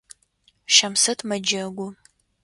[0.75, 1.87] Щамсэт мэджэгу.